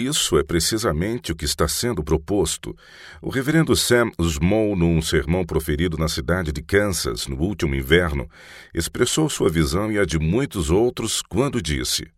[0.00, 2.74] Isso é precisamente o que está sendo proposto.
[3.20, 8.26] O reverendo Sam Small, num sermão proferido na cidade de Kansas no último inverno,
[8.72, 12.08] expressou sua visão e a de muitos outros quando disse: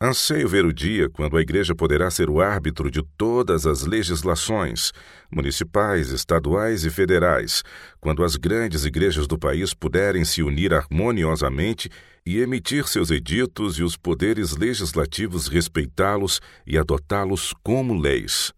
[0.00, 4.92] Anseio ver o dia quando a Igreja poderá ser o árbitro de todas as legislações,
[5.30, 7.62] municipais, estaduais e federais,
[8.00, 11.88] quando as grandes igrejas do país puderem se unir harmoniosamente
[12.26, 18.52] e emitir seus editos e os poderes legislativos respeitá-los e adotá-los como leis.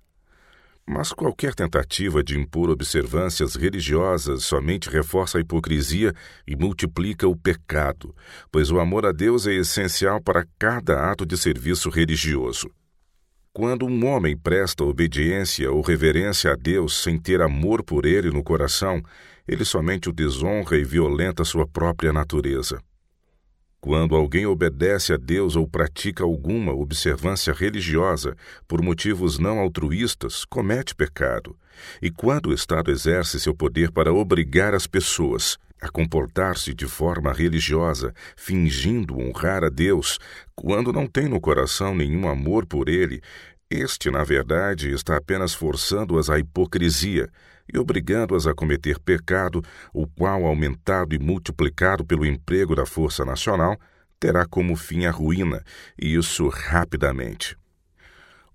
[0.89, 6.15] Mas qualquer tentativa de impor observâncias religiosas somente reforça a hipocrisia
[6.47, 8.15] e multiplica o pecado,
[8.53, 12.71] pois o amor a Deus é essencial para cada ato de serviço religioso.
[13.53, 18.45] Quando um homem presta obediência ou reverência a Deus sem ter amor por ele no
[18.45, 19.03] coração,
[19.49, 22.81] ele somente o desonra e violenta sua própria natureza.
[23.81, 28.37] Quando alguém obedece a Deus ou pratica alguma observância religiosa
[28.67, 31.57] por motivos não altruístas, comete pecado.
[32.01, 37.33] E quando o Estado exerce seu poder para obrigar as pessoas a comportar-se de forma
[37.33, 40.19] religiosa, fingindo honrar a Deus,
[40.55, 43.21] quando não tem no coração nenhum amor por Ele,
[43.71, 47.29] este, na verdade, está apenas forçando-as à hipocrisia
[47.73, 53.77] e obrigando-as a cometer pecado, o qual, aumentado e multiplicado pelo emprego da Força Nacional,
[54.21, 55.65] terá como fim a ruína,
[56.01, 57.57] e isso rapidamente.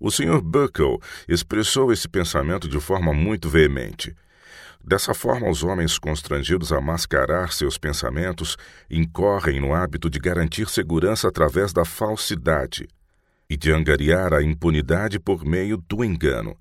[0.00, 0.40] O Sr.
[0.40, 4.16] Buckle expressou esse pensamento de forma muito veemente.
[4.82, 8.56] Dessa forma, os homens constrangidos a mascarar seus pensamentos
[8.90, 12.88] incorrem no hábito de garantir segurança através da falsidade
[13.52, 16.56] e de angariar a impunidade por meio do engano.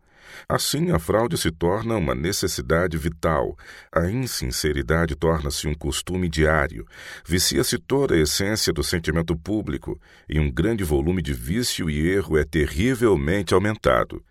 [0.48, 3.58] Assim, a fraude se torna uma necessidade vital,
[3.90, 6.86] a insinceridade torna-se um costume diário,
[7.26, 9.98] vicia-se toda a essência do sentimento público
[10.28, 14.22] e um grande volume de vício e erro é terrivelmente aumentado.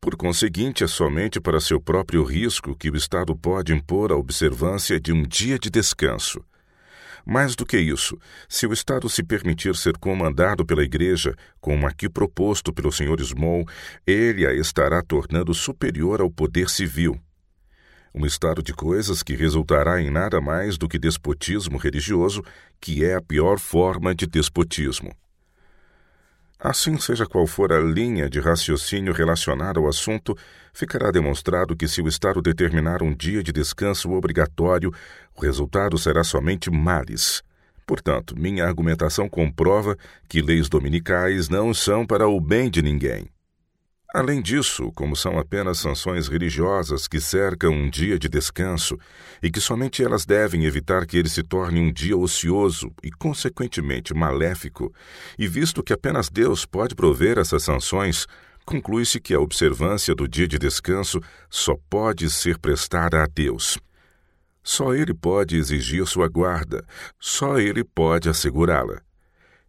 [0.00, 5.00] Por conseguinte, é somente para seu próprio risco que o Estado pode impor a observância
[5.00, 6.44] de um dia de descanso.
[7.24, 8.18] Mais do que isso,
[8.48, 13.24] se o Estado se permitir ser comandado pela Igreja, como aqui proposto pelo Sr.
[13.24, 13.64] Small,
[14.06, 17.18] ele a estará tornando superior ao poder civil.
[18.14, 22.44] Um estado de coisas que resultará em nada mais do que despotismo religioso,
[22.80, 25.10] que é a pior forma de despotismo.
[26.64, 30.34] Assim, seja qual for a linha de raciocínio relacionada ao assunto,
[30.72, 34.90] ficará demonstrado que se o Estado determinar um dia de descanso obrigatório,
[35.36, 37.42] o resultado será somente males.
[37.86, 39.94] Portanto, minha argumentação comprova
[40.26, 43.33] que leis dominicais não são para o bem de ninguém.
[44.14, 48.96] Além disso, como são apenas sanções religiosas que cercam um dia de descanso
[49.42, 54.14] e que somente elas devem evitar que ele se torne um dia ocioso e, consequentemente,
[54.14, 54.94] maléfico,
[55.36, 58.28] e visto que apenas Deus pode prover essas sanções,
[58.64, 61.20] conclui-se que a observância do dia de descanso
[61.50, 63.80] só pode ser prestada a Deus.
[64.62, 66.84] Só Ele pode exigir sua guarda,
[67.18, 69.00] só Ele pode assegurá-la.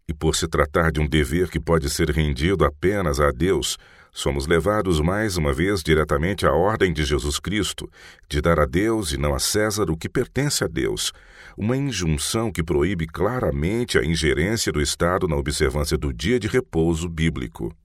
[0.06, 3.76] E por se tratar de um dever que pode ser rendido apenas a Deus,
[4.16, 7.86] somos levados mais uma vez diretamente à ordem de Jesus Cristo,
[8.26, 11.12] de dar a Deus e não a César o que pertence a Deus,
[11.54, 17.10] uma injunção que proíbe claramente a ingerência do Estado na observância do dia de repouso
[17.10, 17.76] bíblico.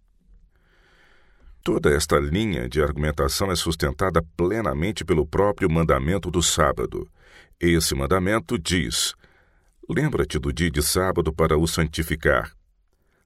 [1.61, 7.09] Toda esta linha de argumentação é sustentada plenamente pelo próprio mandamento do sábado.
[7.59, 9.13] Esse mandamento diz:
[9.89, 12.53] Lembra-te do dia de sábado para o santificar.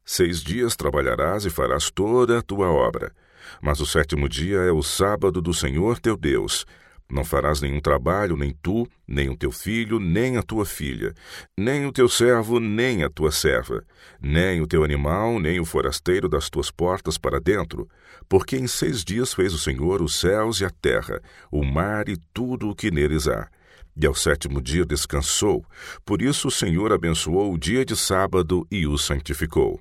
[0.08, 3.12] Seis dias trabalharás e farás toda a tua obra.
[3.60, 6.64] Mas o sétimo dia é o sábado do Senhor teu Deus.
[7.10, 11.14] Não farás nenhum trabalho, nem tu, nem o teu filho, nem a tua filha,
[11.58, 13.84] nem o teu servo, nem a tua serva,
[14.22, 17.88] nem o teu animal, nem o forasteiro das tuas portas para dentro,
[18.30, 21.20] porque em seis dias fez o Senhor os céus e a terra,
[21.52, 23.48] o mar e tudo o que neles há.
[23.96, 25.66] E ao sétimo dia descansou,
[26.04, 29.80] por isso o Senhor abençoou o dia de sábado e o santificou.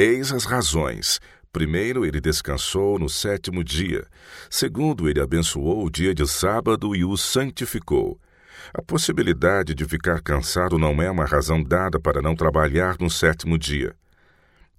[0.00, 1.18] Eis as razões.
[1.52, 4.06] Primeiro, ele descansou no sétimo dia.
[4.48, 8.16] Segundo, ele abençoou o dia de sábado e o santificou.
[8.72, 13.58] A possibilidade de ficar cansado não é uma razão dada para não trabalhar no sétimo
[13.58, 13.92] dia.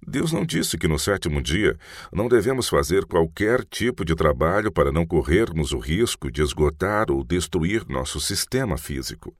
[0.08, 1.76] Deus não disse que no sétimo dia
[2.10, 7.22] não devemos fazer qualquer tipo de trabalho para não corrermos o risco de esgotar ou
[7.22, 9.36] destruir nosso sistema físico.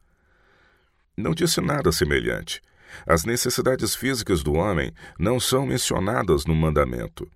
[1.16, 2.60] Não disse nada semelhante.
[3.06, 7.30] As necessidades físicas do homem não são mencionadas no mandamento.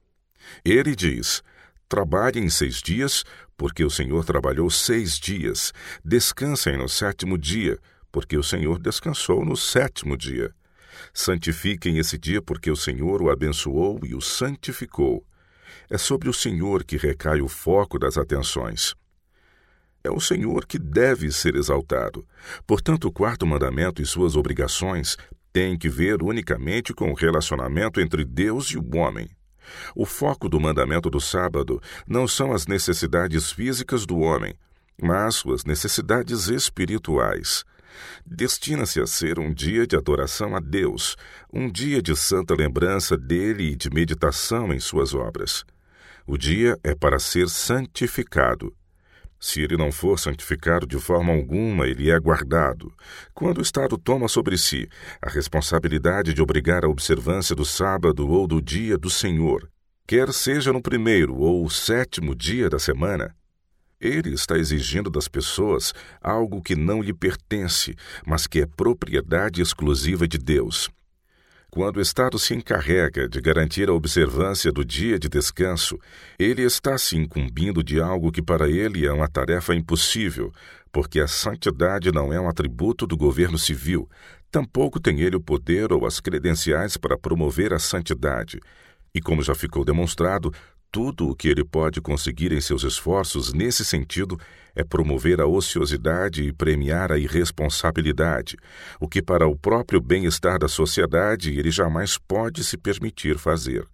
[0.65, 1.43] Ele diz:
[1.89, 3.25] Trabalhem seis dias,
[3.57, 5.73] porque o Senhor trabalhou seis dias.
[6.05, 7.79] Descansem no sétimo dia,
[8.11, 10.55] porque o Senhor descansou no sétimo dia.
[11.13, 15.25] Santifiquem esse dia porque o Senhor o abençoou e o santificou.
[15.91, 18.95] É sobre o Senhor que recai o foco das atenções.
[20.03, 22.27] É o Senhor que deve ser exaltado.
[22.67, 25.17] Portanto, o quarto mandamento e suas obrigações
[25.55, 29.31] têm que ver unicamente com o relacionamento entre Deus e o homem.
[29.95, 34.53] O foco do mandamento do sábado não são as necessidades físicas do homem,
[35.01, 37.65] mas suas necessidades espirituais.
[38.27, 41.17] Destina-se a ser um dia de adoração a Deus,
[41.53, 45.65] um dia de santa lembrança dele e de meditação em suas obras.
[46.27, 48.75] O dia é para ser santificado.
[49.47, 52.91] Se ele não for santificado de forma alguma, ele é guardado.
[53.35, 54.89] Quando o Estado toma sobre si
[55.21, 59.71] a responsabilidade de obrigar a observância do sábado ou do dia do Senhor,
[60.07, 63.37] quer seja no primeiro ou sétimo dia da semana,
[64.01, 65.93] ele está exigindo das pessoas
[66.23, 67.95] algo que não lhe pertence,
[68.27, 70.89] mas que é propriedade exclusiva de Deus.
[71.75, 75.99] Quando o Estado se encarrega de garantir a observância do dia de descanso,
[76.39, 80.53] ele está se incumbindo de algo que para ele é uma tarefa impossível,
[80.93, 84.09] porque a santidade não é um atributo do governo civil,
[84.53, 88.61] tampouco tem ele o poder ou as credenciais para promover a santidade.
[89.13, 90.55] E como já ficou demonstrado,
[90.93, 94.39] tudo o que ele pode conseguir em seus esforços nesse sentido
[94.75, 98.57] é promover a ociosidade e premiar a irresponsabilidade,
[99.01, 103.87] o que, para o próprio bem-estar da sociedade, ele jamais pode se permitir fazer.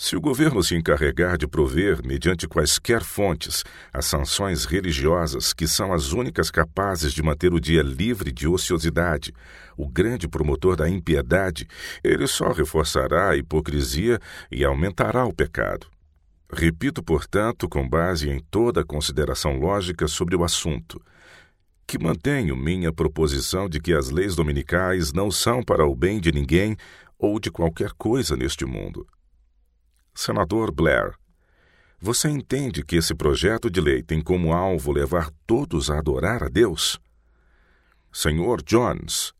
[0.00, 5.92] Se o governo se encarregar de prover, mediante quaisquer fontes, as sanções religiosas que são
[5.92, 9.34] as únicas capazes de manter o dia livre de ociosidade,
[9.76, 11.66] o grande promotor da impiedade,
[12.04, 14.20] ele só reforçará a hipocrisia
[14.52, 15.88] e aumentará o pecado.
[16.50, 21.00] Repito, portanto, com base em toda a consideração lógica sobre o assunto,
[21.86, 26.32] que mantenho minha proposição de que as leis dominicais não são para o bem de
[26.32, 26.76] ninguém
[27.18, 29.06] ou de qualquer coisa neste mundo.
[30.14, 31.14] Senador Blair,
[32.00, 36.48] você entende que esse projeto de lei tem como alvo levar todos a adorar a
[36.48, 36.98] Deus?
[38.12, 39.32] Senhor Jones.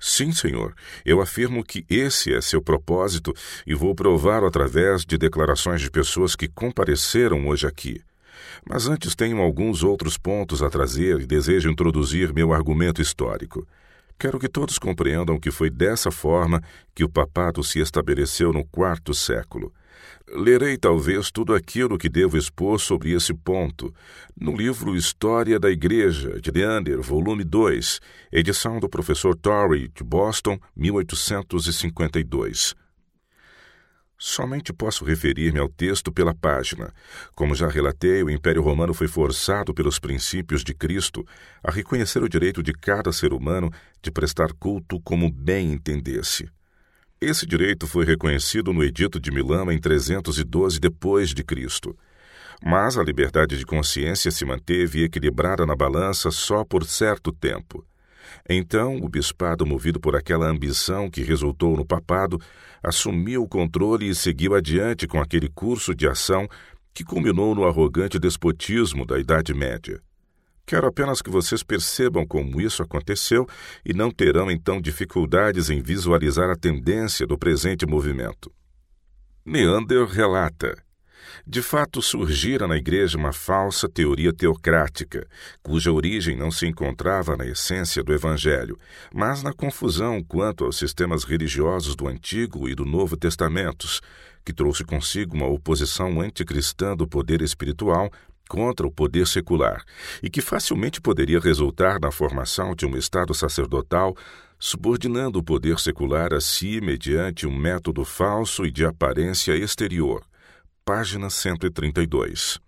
[0.00, 0.74] Sim, senhor.
[1.04, 3.34] Eu afirmo que esse é seu propósito
[3.66, 8.00] e vou prová-lo através de declarações de pessoas que compareceram hoje aqui.
[8.66, 13.68] Mas antes tenho alguns outros pontos a trazer e desejo introduzir meu argumento histórico.
[14.18, 16.62] Quero que todos compreendam que foi dessa forma
[16.94, 19.72] que o papado se estabeleceu no quarto século.
[20.28, 23.92] Lerei talvez tudo aquilo que devo expor sobre esse ponto
[24.38, 28.00] no livro História da Igreja, de Leander, volume 2,
[28.30, 32.74] edição do professor Torrey, de Boston, 1852.
[34.16, 36.92] Somente posso referir-me ao texto pela página.
[37.34, 41.26] Como já relatei, o Império Romano foi forçado pelos princípios de Cristo
[41.64, 43.70] a reconhecer o direito de cada ser humano
[44.02, 46.46] de prestar culto como bem entendesse.
[47.22, 51.94] Esse direito foi reconhecido no Edito de Milão em 312 depois de Cristo.
[52.64, 57.84] Mas a liberdade de consciência se manteve equilibrada na balança só por certo tempo.
[58.48, 62.40] Então, o bispado, movido por aquela ambição que resultou no papado,
[62.82, 66.48] assumiu o controle e seguiu adiante com aquele curso de ação
[66.94, 70.00] que culminou no arrogante despotismo da Idade Média.
[70.66, 73.46] Quero apenas que vocês percebam como isso aconteceu
[73.84, 78.52] e não terão então dificuldades em visualizar a tendência do presente movimento.
[79.44, 80.76] Neander relata.
[81.46, 85.26] De fato, surgira na Igreja uma falsa teoria teocrática,
[85.62, 88.78] cuja origem não se encontrava na essência do Evangelho,
[89.12, 94.00] mas na confusão quanto aos sistemas religiosos do Antigo e do Novo Testamentos,
[94.44, 98.10] que trouxe consigo uma oposição anticristã do poder espiritual
[98.50, 99.84] contra o poder secular
[100.20, 104.16] e que facilmente poderia resultar na formação de um Estado sacerdotal
[104.58, 110.24] subordinando o poder secular a si mediante um método falso e de aparência exterior.
[110.84, 112.58] Página 132.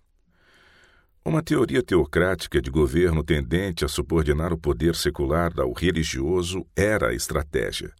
[1.25, 7.13] Uma teoria teocrática de governo tendente a subordinar o poder secular ao religioso era a
[7.13, 7.91] estratégia.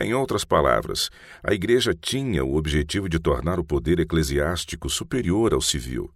[0.00, 1.08] Em outras palavras,
[1.42, 6.10] a Igreja tinha o objetivo de tornar o poder eclesiástico superior ao civil.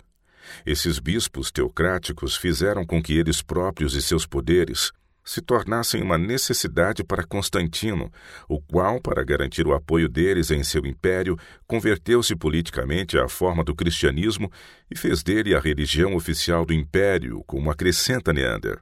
[0.64, 4.92] Esses bispos teocráticos fizeram com que eles próprios e seus poderes
[5.26, 8.12] se tornassem uma necessidade para Constantino,
[8.48, 11.36] o qual, para garantir o apoio deles em seu império,
[11.66, 14.50] converteu-se politicamente à forma do cristianismo
[14.88, 18.78] e fez dele a religião oficial do império, como acrescenta Neander.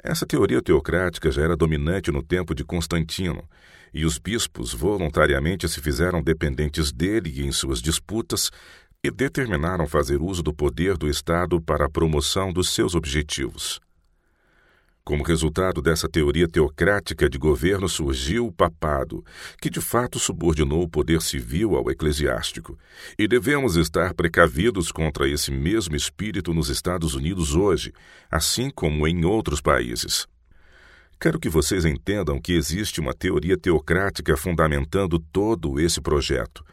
[0.00, 3.48] Essa teoria teocrática já era dominante no tempo de Constantino,
[3.92, 8.50] e os bispos voluntariamente se fizeram dependentes dele em suas disputas
[9.04, 13.80] e determinaram fazer uso do poder do Estado para a promoção dos seus objetivos.
[15.04, 19.24] Como resultado dessa teoria teocrática de governo surgiu o papado,
[19.60, 22.78] que de fato subordinou o poder civil ao eclesiástico.
[23.18, 27.92] E devemos estar precavidos contra esse mesmo espírito nos Estados Unidos hoje,
[28.30, 30.28] assim como em outros países.
[31.18, 36.64] Quero que vocês entendam que existe uma teoria teocrática fundamentando todo esse projeto.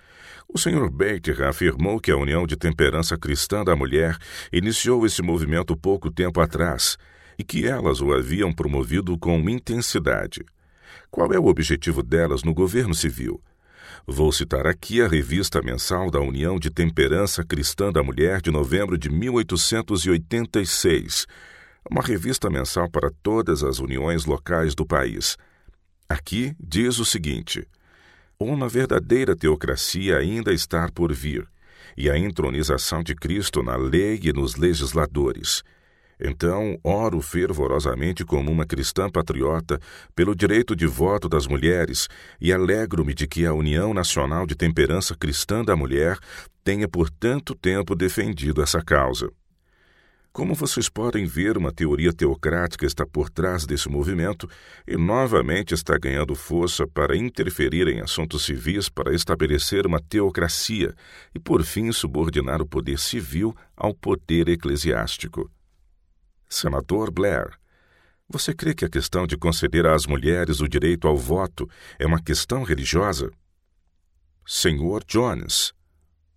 [0.51, 0.89] O Sr.
[0.89, 4.17] Baker afirmou que a União de Temperança Cristã da Mulher
[4.51, 6.97] iniciou esse movimento pouco tempo atrás
[7.37, 10.43] e que elas o haviam promovido com intensidade.
[11.11, 13.39] Qual é o objetivo delas no governo civil?
[14.07, 18.97] Vou citar aqui a revista mensal da União de Temperança Cristã da Mulher de novembro
[18.97, 21.27] de 1886,
[21.91, 25.37] uma revista mensal para todas as uniões locais do país.
[26.09, 27.67] Aqui diz o seguinte
[28.41, 31.45] uma verdadeira teocracia ainda está por vir,
[31.97, 35.61] e a entronização de Cristo na lei e nos legisladores.
[36.17, 39.77] Então, oro fervorosamente como uma cristã patriota
[40.15, 42.07] pelo direito de voto das mulheres
[42.39, 46.17] e alegro-me de que a União Nacional de Temperança Cristã da Mulher
[46.63, 49.29] tenha por tanto tempo defendido essa causa.
[50.39, 54.49] Como vocês podem ver, uma teoria teocrática está por trás desse movimento
[54.87, 60.95] e novamente está ganhando força para interferir em assuntos civis para estabelecer uma teocracia
[61.35, 65.51] e, por fim, subordinar o poder civil ao poder eclesiástico.
[66.47, 67.49] Senador Blair,
[68.29, 71.69] você crê que a questão de conceder às mulheres o direito ao voto
[71.99, 73.29] é uma questão religiosa?
[74.47, 75.73] Senhor Jones,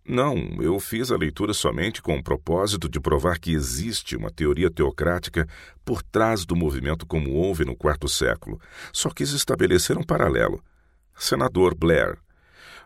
[0.04, 4.68] não, eu fiz a leitura somente com o propósito de provar que existe uma teoria
[4.68, 5.46] teocrática
[5.84, 8.60] por trás do movimento como houve no quarto século.
[8.92, 10.60] Só quis estabelecer um paralelo.
[11.14, 12.18] Senador Blair.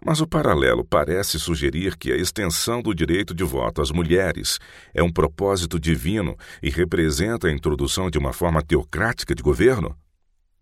[0.04, 4.58] Mas o paralelo parece sugerir que a extensão do direito de voto às mulheres
[4.92, 9.96] é um propósito divino e representa a introdução de uma forma teocrática de governo?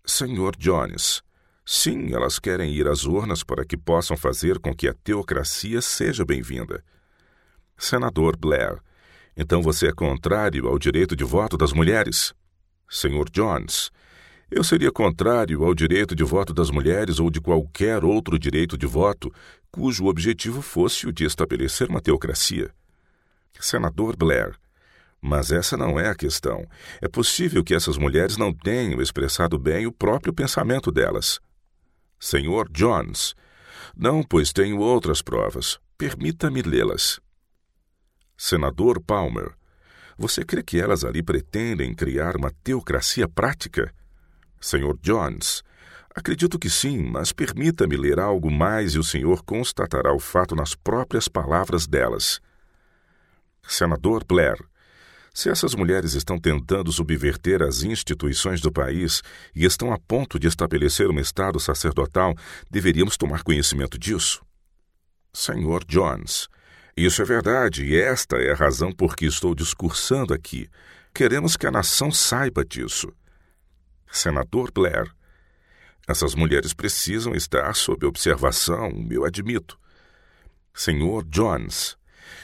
[0.07, 1.21] Senhor Jones,
[1.67, 6.25] Sim, elas querem ir às urnas para que possam fazer com que a teocracia seja
[6.25, 6.85] bem-vinda.
[7.77, 8.79] Senador Blair,
[9.35, 12.35] então você é contrário ao direito de voto das mulheres?
[12.89, 13.91] Senhor Jones,
[14.51, 18.87] eu seria contrário ao direito de voto das mulheres ou de qualquer outro direito de
[18.87, 19.33] voto
[19.71, 22.71] cujo objetivo fosse o de estabelecer uma teocracia.
[23.59, 24.55] Senador Blair,
[25.21, 26.69] mas essa não é a questão.
[27.01, 31.41] É possível que essas mulheres não tenham expressado bem o próprio pensamento delas.
[32.25, 33.35] Senhor Jones.
[33.95, 35.79] Não, pois tenho outras provas.
[35.99, 37.21] Permita-me lê-las.
[38.35, 39.53] Senador Palmer.
[40.17, 43.95] Você crê que elas ali pretendem criar uma teocracia prática?
[44.59, 45.63] Senhor Jones.
[46.15, 50.75] Acredito que sim, mas permita-me ler algo mais e o senhor constatará o fato nas
[50.75, 52.41] próprias palavras delas.
[53.69, 54.57] Senador Blair.
[55.35, 59.21] Se essas mulheres estão tentando subverter as instituições do país
[59.53, 62.37] e estão a ponto de estabelecer um Estado sacerdotal,
[62.71, 64.47] deveríamos tomar conhecimento disso.
[65.33, 66.49] Senhor Jones,
[66.97, 70.71] isso é verdade e esta é a razão por que estou discursando aqui.
[71.13, 73.13] Queremos que a nação saiba disso.
[74.13, 75.11] Senador Blair,
[76.07, 79.77] essas mulheres precisam estar sob observação, eu admito.
[80.73, 81.97] Senhor Jones,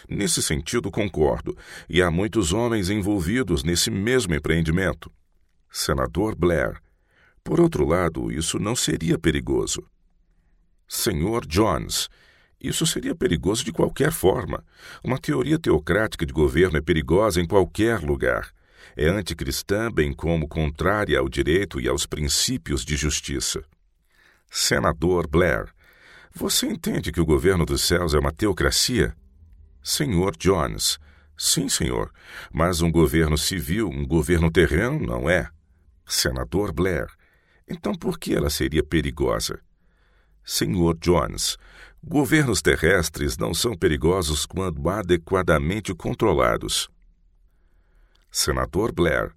[0.08, 1.56] Nesse sentido, concordo,
[1.88, 5.10] e há muitos homens envolvidos nesse mesmo empreendimento.
[5.70, 6.80] Senador Blair.
[7.44, 9.86] Por outro lado, isso não seria perigoso.
[10.88, 12.08] Senhor Jones.
[12.60, 14.64] Isso seria perigoso de qualquer forma.
[15.02, 18.50] Uma teoria teocrática de governo é perigosa em qualquer lugar.
[18.96, 23.62] É anticristã, bem como contrária ao direito e aos princípios de justiça.
[24.50, 25.72] Senador Blair,
[26.34, 29.14] você entende que o governo dos céus é uma teocracia?
[29.82, 30.98] Senhor Jones.
[31.36, 32.12] Sim, senhor.
[32.52, 35.48] Mas um governo civil, um governo terreno, não é?
[36.06, 37.06] Senador Blair.
[37.68, 39.58] Então por que ela seria perigosa?
[40.44, 41.56] Senhor Jones.
[42.02, 46.88] Governos terrestres não são perigosos quando adequadamente controlados.
[48.30, 49.32] Senador Blair.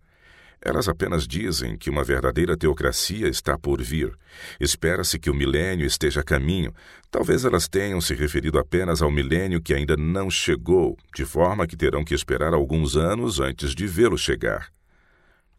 [0.65, 4.17] Elas apenas dizem que uma verdadeira teocracia está por vir.
[4.57, 6.73] Espera-se que o milênio esteja a caminho.
[7.11, 11.75] Talvez elas tenham se referido apenas ao milênio que ainda não chegou, de forma que
[11.75, 14.71] terão que esperar alguns anos antes de vê-lo chegar.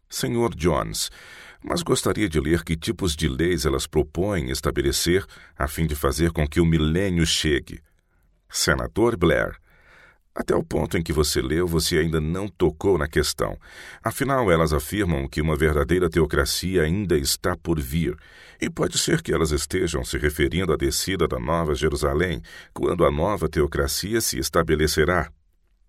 [0.09, 1.11] Senhor Jones,
[1.63, 6.31] mas gostaria de ler que tipos de leis elas propõem estabelecer a fim de fazer
[6.31, 7.83] com que o milênio chegue.
[8.49, 9.57] Senador Blair,
[10.35, 13.57] até o ponto em que você leu, você ainda não tocou na questão.
[14.03, 18.17] Afinal, elas afirmam que uma verdadeira teocracia ainda está por vir.
[18.61, 23.13] E pode ser que elas estejam se referindo à descida da Nova Jerusalém, quando a
[23.13, 25.31] nova teocracia se estabelecerá.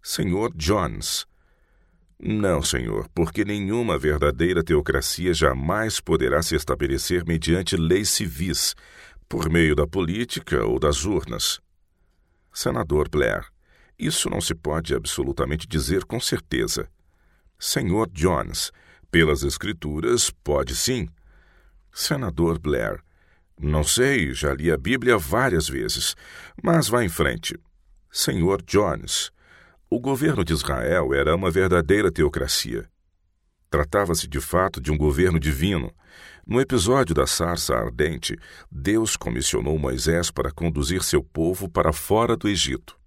[0.03, 1.25] Senhor Jones.
[2.19, 8.75] Não, senhor, porque nenhuma verdadeira teocracia jamais poderá se estabelecer mediante leis civis,
[9.27, 11.59] por meio da política ou das urnas.
[12.53, 13.45] Senador Blair,
[13.97, 16.89] isso não se pode absolutamente dizer com certeza.
[17.57, 18.71] Senhor Jones,
[19.09, 21.07] pelas Escrituras, pode sim.
[21.91, 23.01] Senador Blair,
[23.59, 26.13] não sei, já li a Bíblia várias vezes,
[26.61, 27.57] mas vá em frente.
[28.11, 29.31] Senhor Jones,
[29.89, 32.89] o governo de Israel era uma verdadeira teocracia.
[33.69, 35.89] Tratava-se de fato de um governo divino.
[36.45, 38.37] No episódio da sarça ardente,
[38.69, 42.97] Deus comissionou Moisés para conduzir seu povo para fora do Egito.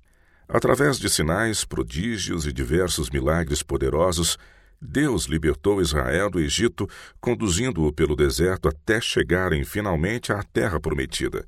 [0.48, 4.38] Através de sinais, prodígios e diversos milagres poderosos,
[4.80, 6.88] Deus libertou Israel do Egito,
[7.20, 11.46] conduzindo-o pelo deserto até chegarem finalmente à terra prometida.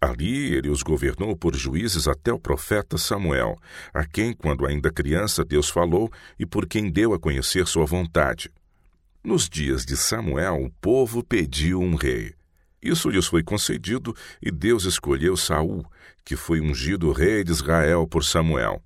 [0.00, 3.56] Ali ele os governou por juízes até o profeta Samuel,
[3.94, 8.50] a quem, quando ainda criança, Deus falou e por quem deu a conhecer sua vontade.
[9.22, 12.34] Nos dias de Samuel, o povo pediu um rei.
[12.82, 15.86] Isso lhes foi concedido e Deus escolheu Saul,
[16.24, 18.82] que foi ungido rei de Israel por Samuel.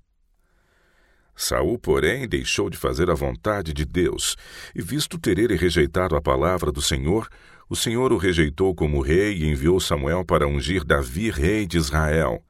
[1.35, 4.35] Saul, porém, deixou de fazer a vontade de Deus,
[4.73, 7.29] e visto ter ele rejeitado a palavra do Senhor,
[7.69, 12.43] o Senhor o rejeitou como rei e enviou Samuel para ungir Davi rei de Israel.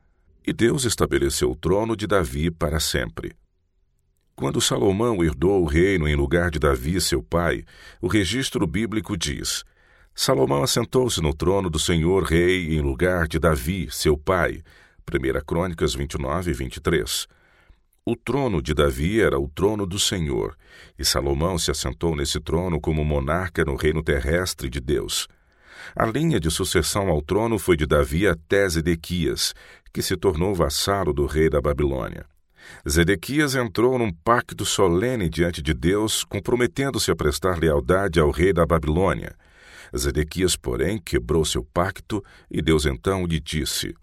[0.46, 3.36] E Deus estabeleceu o trono de Davi para sempre.
[4.36, 7.65] Quando Salomão herdou o reino em lugar de Davi, seu pai,
[8.00, 9.65] o registro bíblico diz:
[10.19, 14.63] Salomão assentou-se no trono do Senhor rei em lugar de Davi, seu pai.
[15.07, 17.27] 1 Crônicas 29 e 23.
[18.03, 20.57] O trono de Davi era o trono do Senhor,
[20.97, 25.27] e Salomão se assentou nesse trono como monarca no reino terrestre de Deus.
[25.95, 29.53] A linha de sucessão ao trono foi de Davi até Zedequias,
[29.93, 32.25] que se tornou vassalo do rei da Babilônia.
[32.89, 38.65] Zedequias entrou num pacto solene diante de Deus, comprometendo-se a prestar lealdade ao rei da
[38.65, 39.36] Babilônia.
[39.96, 43.94] Zedequias, porém, quebrou seu pacto e Deus então lhe disse: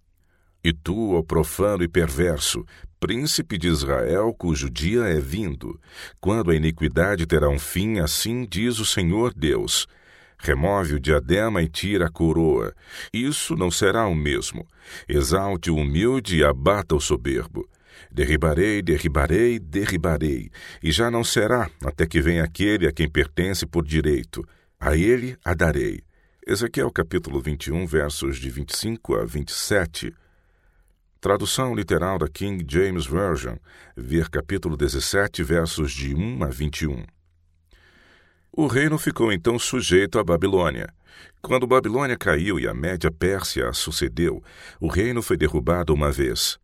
[0.62, 2.64] E tu, ó profano e perverso,
[3.00, 5.78] príncipe de Israel, cujo dia é vindo.
[6.20, 9.86] Quando a iniquidade terá um fim, assim diz o Senhor Deus.
[10.38, 12.74] Remove o diadema e tira a coroa.
[13.12, 14.66] Isso não será o mesmo.
[15.08, 17.68] Exalte o humilde e abata o soberbo.
[18.10, 20.50] Derribarei, derribarei, derribarei,
[20.82, 24.46] e já não será até que venha aquele a quem pertence por direito.
[24.86, 26.02] A ele a darei.
[26.46, 30.12] Ezequiel capítulo 21, versos de 25 a 27.
[31.22, 33.56] Tradução literal da King James Version,
[33.96, 37.02] ver capítulo 17, versos de 1 a 21.
[38.52, 40.92] O reino ficou então sujeito à Babilônia.
[41.40, 44.44] Quando Babilônia caiu e a Média Pérsia a sucedeu,
[44.78, 46.58] o reino foi derrubado uma vez.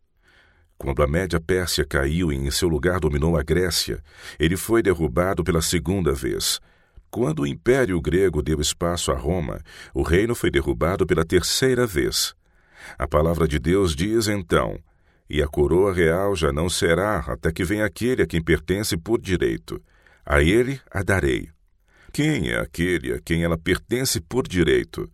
[0.77, 3.99] Quando a Média Pérsia caiu e em seu lugar dominou a Grécia,
[4.37, 6.61] ele foi derrubado pela segunda vez.
[7.11, 9.59] Quando o Império Grego deu espaço a Roma,
[9.93, 12.33] o reino foi derrubado pela terceira vez.
[12.97, 14.79] A palavra de Deus diz então:
[15.29, 19.19] E a coroa real já não será até que venha aquele a quem pertence por
[19.19, 19.81] direito.
[20.25, 21.49] A ele a darei.
[22.13, 25.11] Quem é aquele a quem ela pertence por direito?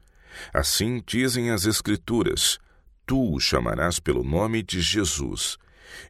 [0.54, 2.60] Assim dizem as Escrituras:
[3.08, 5.58] Tu o chamarás pelo nome de Jesus.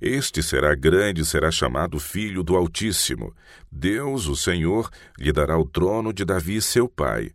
[0.01, 3.35] Este será grande e será chamado Filho do Altíssimo.
[3.71, 7.31] Deus, o Senhor, lhe dará o trono de Davi, seu pai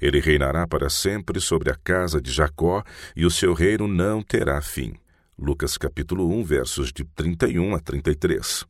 [0.00, 2.82] ele reinará para sempre sobre a casa de Jacó,
[3.14, 4.94] e o seu reino não terá fim.
[5.38, 8.64] Lucas capítulo 1, versos de 31 a 33.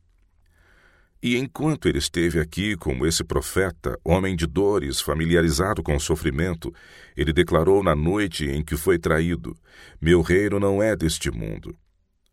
[1.21, 6.73] E enquanto ele esteve aqui como esse profeta, homem de dores, familiarizado com o sofrimento,
[7.15, 9.57] ele declarou na noite em que foi traído:
[9.99, 11.75] Meu reino não é deste mundo.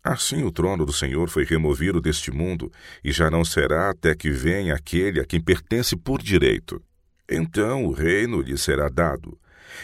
[0.05, 2.71] Assim o trono do Senhor foi removido deste mundo,
[3.03, 6.79] e já não será até que venha aquele a quem pertence por direito.
[7.27, 9.39] Então o reino lhe será dado.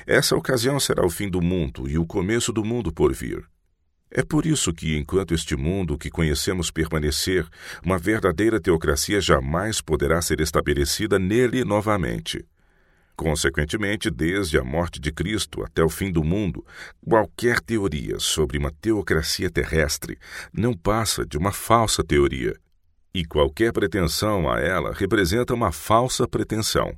[0.07, 3.43] Essa ocasião será o fim do mundo e o começo do mundo por vir.
[4.11, 7.49] É por isso que, enquanto este mundo que conhecemos permanecer,
[7.83, 12.45] uma verdadeira teocracia jamais poderá ser estabelecida nele novamente.
[13.21, 16.65] Consequentemente, desde a morte de Cristo até o fim do mundo,
[17.07, 20.17] qualquer teoria sobre uma teocracia terrestre
[20.51, 22.57] não passa de uma falsa teoria.
[23.13, 26.97] E qualquer pretensão a ela representa uma falsa pretensão.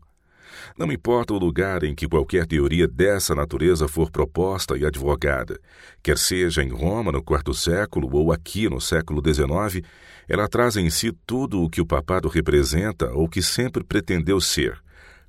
[0.78, 5.58] Não importa o lugar em que qualquer teoria dessa natureza for proposta e advogada,
[6.04, 9.84] quer seja em Roma no quarto século ou aqui no século XIX,
[10.28, 14.80] ela traz em si tudo o que o papado representa ou que sempre pretendeu ser.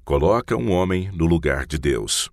[0.06, 2.30] Coloca um homem no lugar de Deus.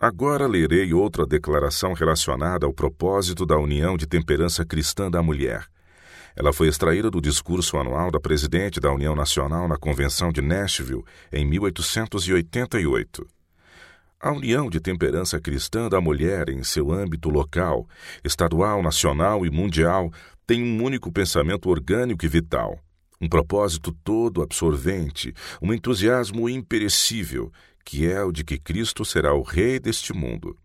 [0.00, 5.64] Agora lerei outra declaração relacionada ao propósito da união de temperança cristã da mulher.
[6.34, 11.04] Ela foi extraída do discurso anual da presidente da União Nacional na Convenção de Nashville
[11.32, 13.24] em 1888.
[14.20, 17.86] A União de Temperança Cristã da Mulher, em seu âmbito local,
[18.24, 20.10] estadual, nacional e mundial,
[20.44, 22.80] tem um único pensamento orgânico e vital,
[23.20, 27.52] um propósito todo absorvente, um entusiasmo imperecível,
[27.84, 30.58] que é o de que Cristo será o Rei deste mundo.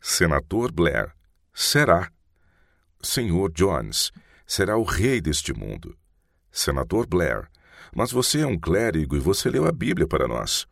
[0.00, 1.12] Senador Blair,
[1.52, 2.10] será.
[3.02, 4.12] Senhor Jones,
[4.46, 5.96] será o Rei deste mundo.
[6.50, 7.48] Senador Blair,
[7.94, 10.66] mas você é um clérigo e você leu a Bíblia para nós.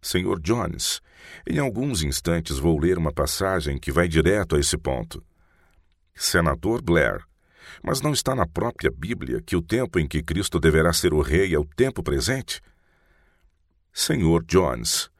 [0.00, 1.00] Senhor Jones,
[1.46, 5.24] em alguns instantes vou ler uma passagem que vai direto a esse ponto.
[6.14, 7.24] Senador Blair,
[7.82, 11.20] mas não está na própria Bíblia que o tempo em que Cristo deverá ser o
[11.20, 12.60] rei é o tempo presente?
[13.92, 15.10] Senhor Jones,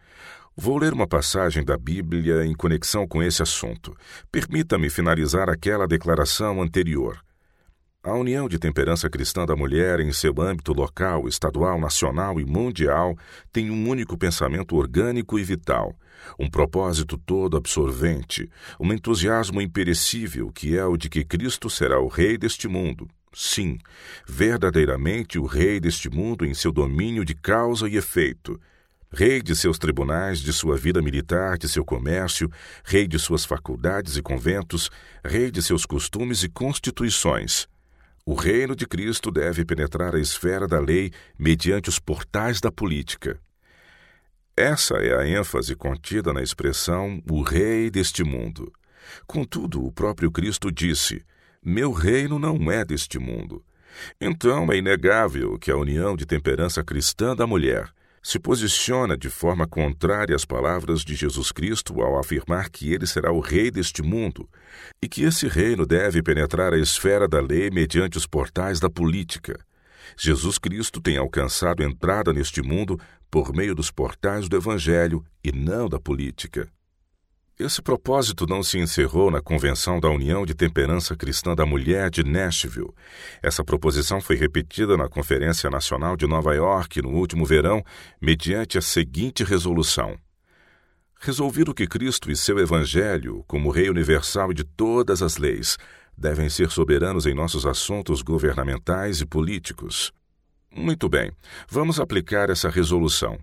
[0.56, 3.96] vou ler uma passagem da Bíblia em conexão com esse assunto.
[4.30, 7.25] Permita-me finalizar aquela declaração anterior.
[8.06, 13.18] A União de Temperança Cristã da Mulher, em seu âmbito local, estadual, nacional e mundial,
[13.52, 15.92] tem um único pensamento orgânico e vital,
[16.38, 22.06] um propósito todo absorvente, um entusiasmo imperecível que é o de que Cristo será o
[22.06, 23.08] Rei deste mundo.
[23.34, 23.76] Sim,
[24.24, 28.56] verdadeiramente o Rei deste mundo em seu domínio de causa e efeito.
[29.12, 32.48] Rei de seus tribunais, de sua vida militar, de seu comércio,
[32.84, 34.92] rei de suas faculdades e conventos,
[35.24, 37.66] rei de seus costumes e constituições
[38.28, 43.40] o reino de Cristo deve penetrar a esfera da lei mediante os portais da política.
[44.56, 48.72] Essa é a ênfase contida na expressão o rei deste mundo.
[49.28, 51.24] Contudo, o próprio Cristo disse:
[51.64, 53.64] Meu reino não é deste mundo.
[54.20, 57.92] Então é inegável que a união de temperança cristã da mulher
[58.26, 63.30] se posiciona de forma contrária às palavras de Jesus Cristo ao afirmar que ele será
[63.30, 64.50] o rei deste mundo
[65.00, 69.56] e que esse reino deve penetrar a esfera da lei mediante os portais da política.
[70.18, 72.98] Jesus Cristo tem alcançado entrada neste mundo
[73.30, 76.68] por meio dos portais do Evangelho e não da política.
[77.58, 82.22] Esse propósito não se encerrou na Convenção da União de Temperança Cristã da Mulher de
[82.22, 82.92] Nashville.
[83.42, 87.82] Essa proposição foi repetida na Conferência Nacional de Nova York no último verão,
[88.20, 90.18] mediante a seguinte resolução:
[91.18, 95.78] Resolvido que Cristo e seu Evangelho, como Rei universal de todas as leis,
[96.14, 100.12] devem ser soberanos em nossos assuntos governamentais e políticos.
[100.70, 101.32] Muito bem,
[101.70, 103.38] vamos aplicar essa resolução.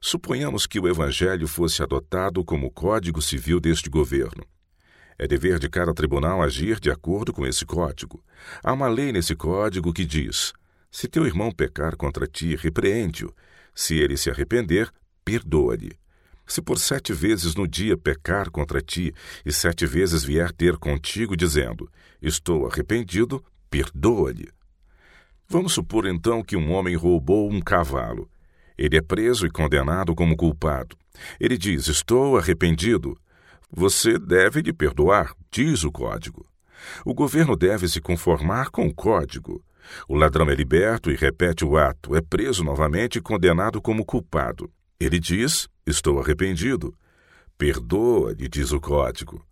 [0.00, 4.44] Suponhamos que o Evangelho fosse adotado como código civil deste governo.
[5.18, 8.22] É dever de cada tribunal agir de acordo com esse código.
[8.62, 10.52] Há uma lei nesse código que diz:
[10.90, 13.30] se teu irmão pecar contra ti, repreende-o.
[13.74, 14.90] Se ele se arrepender,
[15.24, 15.92] perdoa-lhe.
[16.46, 19.12] Se por sete vezes no dia pecar contra ti,
[19.44, 21.90] e sete vezes vier ter contigo, dizendo:
[22.22, 24.48] Estou arrependido, perdoa-lhe.
[25.48, 28.26] Vamos supor então que um homem roubou um cavalo.
[28.78, 30.96] Ele é preso e condenado como culpado.
[31.40, 33.18] Ele diz: Estou arrependido.
[33.70, 36.46] Você deve lhe perdoar, diz o código.
[37.04, 39.64] O governo deve se conformar com o código.
[40.08, 44.70] O ladrão é liberto e repete o ato, é preso novamente e condenado como culpado.
[44.98, 46.94] Ele diz: Estou arrependido.
[47.58, 49.44] Perdoa-lhe, diz o código.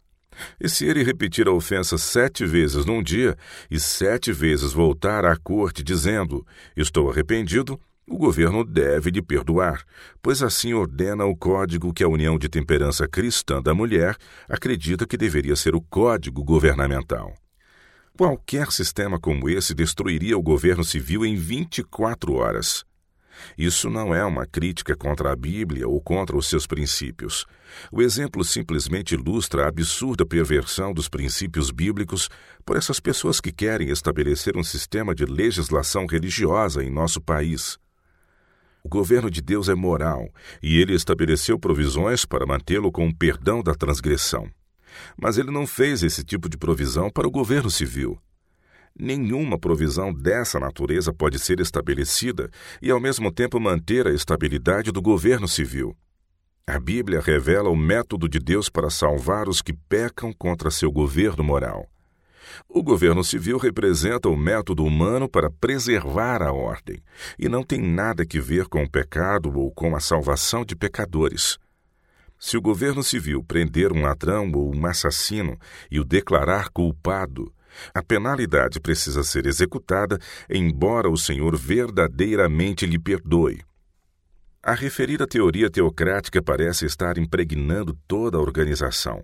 [0.60, 3.37] E se ele repetir a ofensa sete vezes num dia
[3.70, 9.82] e sete vezes voltar à corte dizendo: Estou arrependido, o governo deve lhe perdoar,
[10.22, 14.16] pois assim ordena o código que a União de Temperança Cristã da Mulher
[14.48, 17.34] acredita que deveria ser o código governamental.
[18.16, 22.84] Qualquer sistema como esse destruiria o governo civil em 24 horas.
[23.58, 27.44] Isso não é uma crítica contra a Bíblia ou contra os seus princípios.
[27.90, 32.28] O exemplo simplesmente ilustra a absurda perversão dos princípios bíblicos
[32.64, 37.78] por essas pessoas que querem estabelecer um sistema de legislação religiosa em nosso país.
[38.86, 40.28] O governo de Deus é moral
[40.62, 44.46] e ele estabeleceu provisões para mantê-lo com o perdão da transgressão.
[45.16, 48.18] Mas ele não fez esse tipo de provisão para o governo civil.
[48.96, 52.50] Nenhuma provisão dessa natureza pode ser estabelecida
[52.82, 55.96] e, ao mesmo tempo, manter a estabilidade do governo civil.
[56.66, 61.42] A Bíblia revela o método de Deus para salvar os que pecam contra seu governo
[61.42, 61.88] moral.
[62.68, 67.02] O governo civil representa o método humano para preservar a ordem
[67.38, 71.58] e não tem nada que ver com o pecado ou com a salvação de pecadores.
[72.38, 75.58] Se o governo civil prender um ladrão ou um assassino
[75.90, 77.52] e o declarar culpado,
[77.94, 83.62] a penalidade precisa ser executada, embora o Senhor verdadeiramente lhe perdoe.
[84.66, 89.22] A referida teoria teocrática parece estar impregnando toda a organização,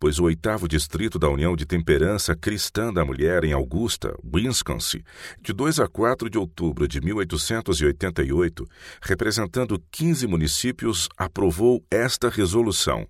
[0.00, 5.04] pois o oitavo distrito da União de Temperança Cristã da Mulher em Augusta, Wisconsin,
[5.40, 8.66] de 2 a 4 de outubro de 1888,
[9.00, 13.06] representando 15 municípios, aprovou esta resolução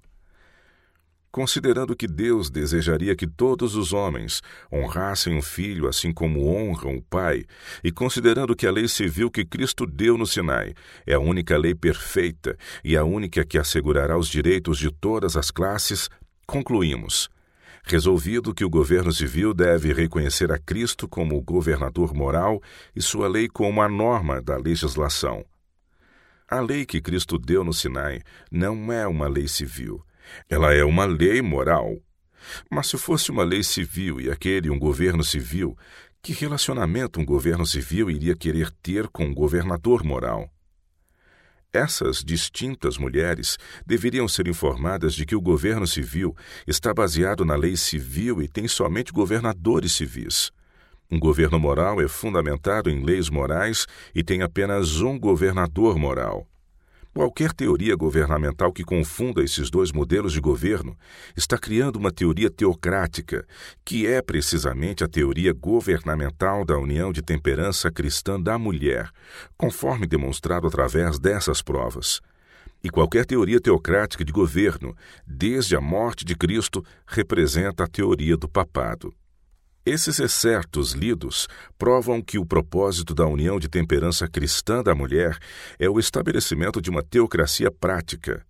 [1.30, 7.02] considerando que Deus desejaria que todos os homens honrassem o filho assim como honram o
[7.02, 7.44] pai,
[7.84, 10.74] e considerando que a lei civil que Cristo deu no Sinai
[11.06, 15.50] é a única lei perfeita e a única que assegurará os direitos de todas as
[15.50, 16.08] classes,
[16.46, 17.28] concluímos.
[17.84, 22.60] Resolvido que o governo civil deve reconhecer a Cristo como o governador moral
[22.94, 25.44] e sua lei como a norma da legislação.
[26.46, 30.04] A lei que Cristo deu no Sinai não é uma lei civil,
[30.48, 31.96] ela é uma lei moral.
[32.70, 35.76] Mas se fosse uma lei civil e aquele um governo civil,
[36.22, 40.50] que relacionamento um governo civil iria querer ter com um governador moral?
[41.72, 46.34] Essas distintas mulheres deveriam ser informadas de que o governo civil
[46.66, 50.50] está baseado na lei civil e tem somente governadores civis.
[51.08, 56.49] Um governo moral é fundamentado em leis morais e tem apenas um governador moral.
[57.12, 60.96] Qualquer teoria governamental que confunda esses dois modelos de governo
[61.36, 63.44] está criando uma teoria teocrática,
[63.84, 69.10] que é precisamente a teoria governamental da União de Temperança Cristã da Mulher,
[69.56, 72.20] conforme demonstrado através dessas provas.
[72.82, 74.96] E qualquer teoria teocrática de governo,
[75.26, 79.12] desde a morte de Cristo, representa a teoria do papado.
[79.84, 85.38] Esses excertos lidos provam que o propósito da União de Temperança Cristã da Mulher
[85.78, 88.44] é o estabelecimento de uma teocracia prática.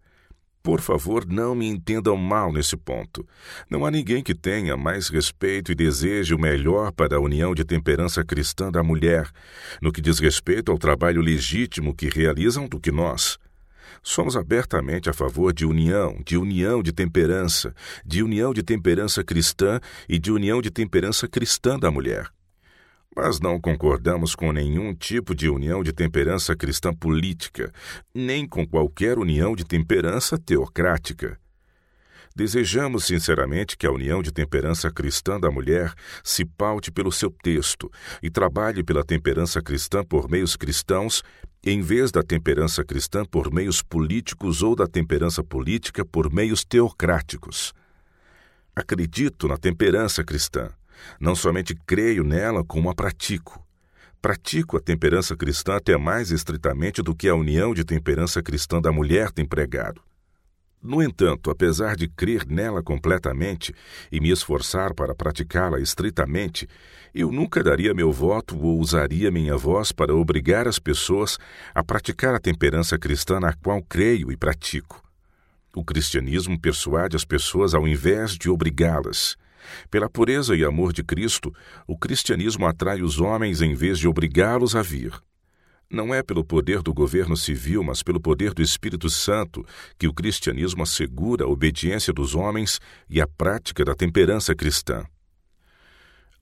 [0.60, 3.24] Por favor, não me entendam mal nesse ponto.
[3.70, 7.64] Não há ninguém que tenha mais respeito e deseje o melhor para a União de
[7.64, 9.30] Temperança Cristã da Mulher,
[9.80, 13.38] no que diz respeito ao trabalho legítimo que realizam, do que nós.
[14.02, 19.78] Somos abertamente a favor de união, de união de temperança, de união de temperança cristã
[20.08, 22.30] e de união de temperança cristã da mulher.
[23.14, 27.72] Mas não concordamos com nenhum tipo de união de temperança cristã política,
[28.14, 31.38] nem com qualquer união de temperança teocrática.
[32.34, 37.90] Desejamos sinceramente que a união de temperança cristã da mulher se paute pelo seu texto
[38.22, 41.24] e trabalhe pela temperança cristã por meios cristãos,
[41.62, 47.74] em vez da temperança cristã por meios políticos ou da temperança política por meios teocráticos.
[48.74, 50.70] Acredito na temperança cristã.
[51.20, 53.62] Não somente creio nela, como a pratico.
[54.22, 58.92] Pratico a temperança cristã até mais estritamente do que a união de temperança cristã da
[58.92, 60.02] mulher tem pregado.
[60.82, 63.74] No entanto, apesar de crer nela completamente
[64.10, 66.66] e me esforçar para praticá-la estritamente,
[67.14, 71.36] eu nunca daria meu voto ou usaria minha voz para obrigar as pessoas
[71.74, 75.02] a praticar a temperança cristã na qual creio e pratico.
[75.76, 79.36] O cristianismo persuade as pessoas ao invés de obrigá-las.
[79.90, 81.54] Pela pureza e amor de Cristo,
[81.86, 85.12] o cristianismo atrai os homens em vez de obrigá-los a vir.
[85.92, 89.66] Não é pelo poder do governo civil, mas pelo poder do Espírito Santo
[89.98, 95.04] que o cristianismo assegura a obediência dos homens e a prática da temperança cristã.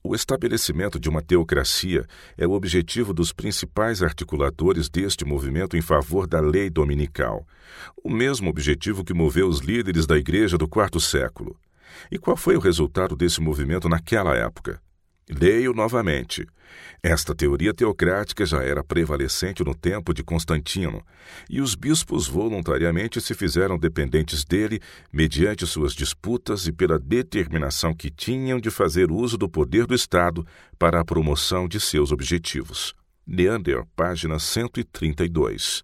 [0.03, 2.05] O estabelecimento de uma teocracia
[2.37, 7.45] é o objetivo dos principais articuladores deste movimento em favor da lei dominical,
[8.03, 11.59] o mesmo objetivo que moveu os líderes da Igreja do quarto século.
[12.11, 14.79] E qual foi o resultado desse movimento naquela época?
[15.29, 16.47] Leio novamente.
[17.03, 21.01] Esta teoria teocrática já era prevalecente no tempo de Constantino,
[21.49, 24.81] e os bispos voluntariamente se fizeram dependentes dele
[25.13, 30.45] mediante suas disputas e pela determinação que tinham de fazer uso do poder do Estado
[30.77, 32.93] para a promoção de seus objetivos.
[33.25, 35.83] Neander, página 132.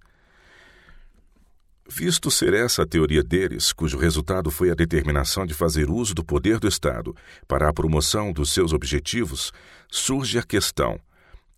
[1.87, 6.25] Visto ser essa a teoria deles, cujo resultado foi a determinação de fazer uso do
[6.25, 7.15] poder do Estado
[7.47, 9.53] para a promoção dos seus objetivos,
[9.87, 10.99] surge a questão: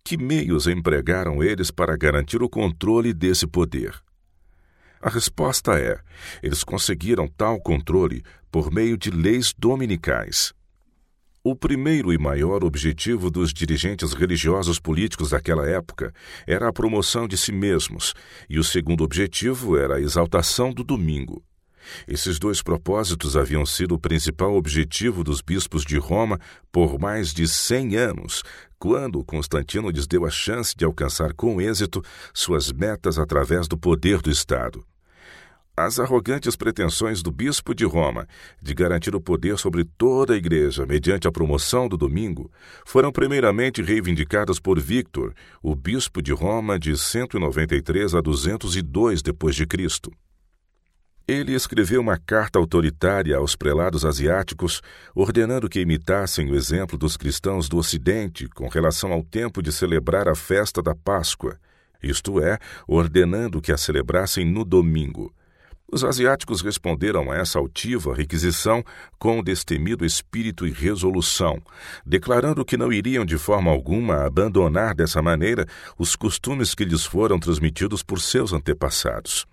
[0.04, 3.94] que meios empregaram eles para garantir o controle desse poder?
[5.00, 5.98] A resposta é:
[6.42, 10.52] eles conseguiram tal controle por meio de leis dominicais.
[11.50, 16.12] O primeiro e maior objetivo dos dirigentes religiosos políticos daquela época
[16.46, 18.12] era a promoção de si mesmos,
[18.50, 21.42] e o segundo objetivo era a exaltação do domingo.
[22.06, 26.38] Esses dois propósitos haviam sido o principal objetivo dos bispos de Roma
[26.70, 28.42] por mais de cem anos,
[28.78, 34.20] quando Constantino lhes deu a chance de alcançar com êxito suas metas através do poder
[34.20, 34.84] do Estado.
[35.80, 38.26] As arrogantes pretensões do bispo de Roma
[38.60, 42.50] de garantir o poder sobre toda a igreja mediante a promoção do domingo
[42.84, 49.68] foram primeiramente reivindicadas por Victor, o bispo de Roma de 193 a 202 depois de
[49.68, 50.10] Cristo.
[51.28, 54.82] Ele escreveu uma carta autoritária aos prelados asiáticos,
[55.14, 60.26] ordenando que imitassem o exemplo dos cristãos do Ocidente com relação ao tempo de celebrar
[60.26, 61.56] a festa da Páscoa,
[62.02, 65.32] isto é, ordenando que a celebrassem no domingo.
[65.90, 68.84] Os asiáticos responderam a essa altiva requisição
[69.18, 71.62] com destemido espírito e resolução,
[72.04, 75.64] declarando que não iriam de forma alguma abandonar dessa maneira
[75.98, 79.46] os costumes que lhes foram transmitidos por seus antepassados.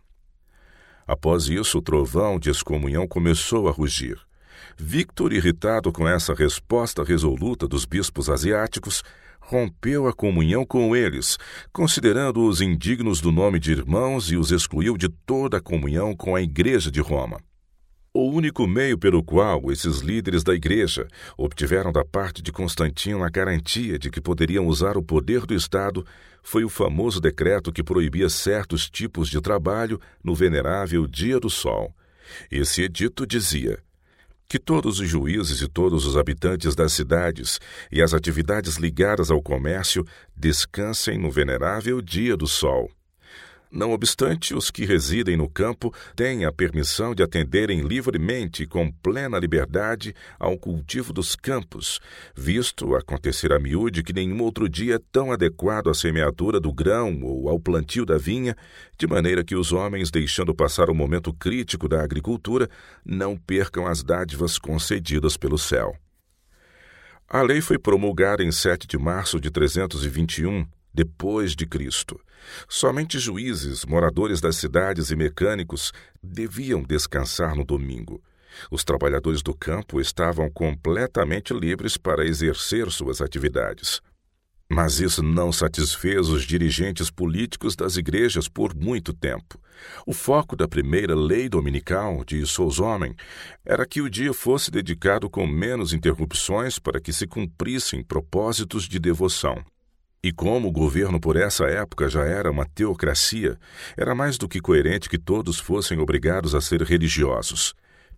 [1.08, 4.20] Após isso, o trovão de excomunhão começou a rugir.
[4.78, 9.04] Victor, irritado com essa resposta resoluta dos bispos asiáticos,
[9.48, 11.38] rompeu a comunhão com eles,
[11.72, 16.42] considerando-os indignos do nome de irmãos e os excluiu de toda a comunhão com a
[16.42, 17.40] Igreja de Roma.
[18.12, 21.06] O único meio pelo qual esses líderes da Igreja
[21.38, 26.06] obtiveram da parte de Constantino a garantia de que poderiam usar o poder do Estado
[26.42, 31.94] foi o famoso decreto que proibia certos tipos de trabalho no venerável Dia do Sol.
[32.50, 33.80] Esse edito dizia:
[34.48, 37.60] que todos os juízes e todos os habitantes das cidades
[37.92, 40.06] e as atividades ligadas ao comércio
[40.36, 42.90] descansem no venerável dia do sol.
[43.72, 48.92] Não obstante, os que residem no campo têm a permissão de atenderem livremente e com
[48.92, 52.00] plena liberdade ao cultivo dos campos,
[52.36, 57.22] visto acontecer a miúde que nenhum outro dia é tão adequado à semeadura do grão
[57.24, 58.56] ou ao plantio da vinha,
[58.98, 62.70] de maneira que os homens, deixando passar o momento crítico da agricultura,
[63.04, 65.96] não percam as dádivas concedidas pelo céu.
[67.28, 70.66] A lei foi promulgada em 7 de março de 321,
[70.96, 72.18] depois de Cristo.
[72.70, 75.92] Somente juízes, moradores das cidades e mecânicos
[76.24, 78.24] deviam descansar no domingo.
[78.72, 84.02] Os trabalhadores do campo estavam completamente livres para exercer suas atividades.
[84.72, 89.60] Mas isso não satisfez os dirigentes políticos das igrejas por muito tempo.
[90.08, 93.14] O foco da primeira lei dominical de Sousomem
[93.64, 98.98] era que o dia fosse dedicado com menos interrupções para que se cumprissem propósitos de
[98.98, 99.64] devoção.
[100.26, 103.60] E como o governo por essa época já era uma teocracia,
[103.96, 107.76] era mais do que coerente que todos fossem obrigados a ser religiosos.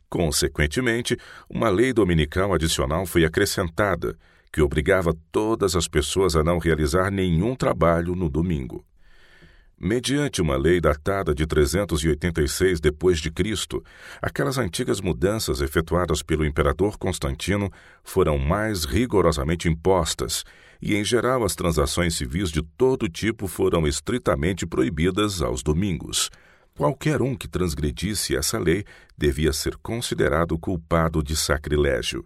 [0.10, 1.17] Consequentemente,
[1.50, 4.17] uma lei dominical adicional foi acrescentada,
[4.54, 8.86] que obrigava todas as pessoas a não realizar nenhum trabalho no domingo.
[9.78, 13.84] Mediante uma lei datada de 386 depois de Cristo,
[14.22, 17.70] aquelas antigas mudanças efetuadas pelo imperador Constantino
[18.02, 20.46] foram mais rigorosamente impostas,
[20.82, 26.30] e em geral as transações civis de todo tipo foram estritamente proibidas aos domingos.
[26.76, 28.86] Qualquer um que transgredisse essa lei
[29.18, 32.24] devia ser considerado culpado de sacrilégio.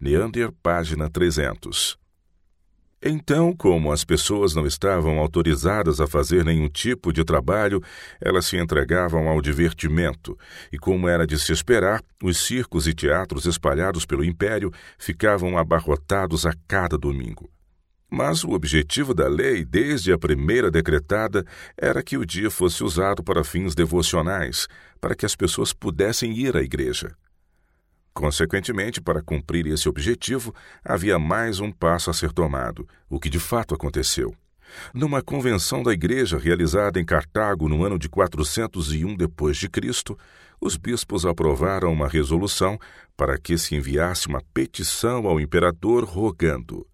[0.00, 1.98] Neander, página 300.
[3.04, 7.82] Então, como as pessoas não estavam autorizadas a fazer nenhum tipo de trabalho,
[8.20, 10.38] elas se entregavam ao divertimento,
[10.72, 16.46] e como era de se esperar, os circos e teatros espalhados pelo império ficavam abarrotados
[16.46, 17.50] a cada domingo.
[18.14, 21.46] Mas o objetivo da lei, desde a primeira decretada,
[21.78, 24.68] era que o dia fosse usado para fins devocionais,
[25.00, 27.16] para que as pessoas pudessem ir à igreja.
[28.12, 33.40] Consequentemente, para cumprir esse objetivo, havia mais um passo a ser tomado, o que de
[33.40, 34.36] fato aconteceu.
[34.92, 40.18] Numa convenção da igreja realizada em Cartago no ano de 401 depois de Cristo,
[40.60, 42.78] os bispos aprovaram uma resolução
[43.16, 46.86] para que se enviasse uma petição ao imperador rogando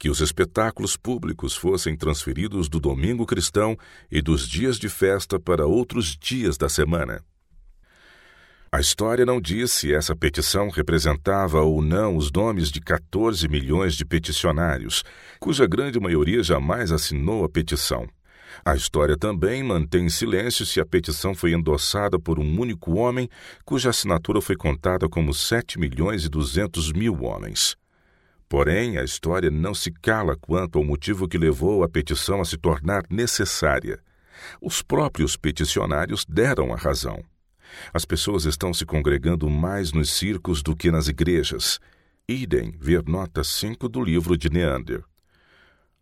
[0.00, 3.76] que os espetáculos públicos fossem transferidos do domingo cristão
[4.10, 7.22] e dos dias de festa para outros dias da semana.
[8.72, 13.94] A história não diz se essa petição representava ou não os nomes de 14 milhões
[13.94, 15.04] de peticionários,
[15.38, 18.08] cuja grande maioria jamais assinou a petição.
[18.64, 23.28] A história também mantém silêncio se a petição foi endossada por um único homem,
[23.66, 27.76] cuja assinatura foi contada como 7 milhões e 200 mil homens.
[28.50, 32.58] Porém, a história não se cala quanto ao motivo que levou a petição a se
[32.58, 34.00] tornar necessária.
[34.60, 37.22] Os próprios peticionários deram a razão.
[37.94, 41.78] As pessoas estão se congregando mais nos circos do que nas igrejas.
[42.28, 45.04] Idem ver nota 5 do livro de Neander.